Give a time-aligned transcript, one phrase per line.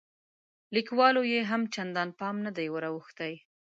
[0.75, 3.33] لیکوالو یې هم چندان پام نه دی وراوښتی.